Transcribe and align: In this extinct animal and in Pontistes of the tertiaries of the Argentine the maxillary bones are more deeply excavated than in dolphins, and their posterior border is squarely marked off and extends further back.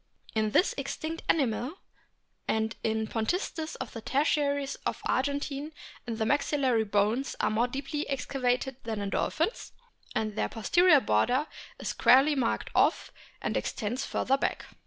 In 0.33 0.49
this 0.49 0.73
extinct 0.79 1.21
animal 1.29 1.75
and 2.47 2.75
in 2.83 3.05
Pontistes 3.05 3.75
of 3.75 3.93
the 3.93 4.01
tertiaries 4.01 4.73
of 4.83 4.99
the 5.05 5.11
Argentine 5.11 5.73
the 6.05 6.25
maxillary 6.25 6.83
bones 6.85 7.35
are 7.39 7.51
more 7.51 7.67
deeply 7.67 8.09
excavated 8.09 8.77
than 8.83 8.99
in 8.99 9.11
dolphins, 9.11 9.73
and 10.15 10.35
their 10.35 10.49
posterior 10.49 11.01
border 11.01 11.45
is 11.79 11.89
squarely 11.89 12.33
marked 12.33 12.71
off 12.73 13.11
and 13.43 13.55
extends 13.55 14.03
further 14.03 14.37
back. 14.39 14.65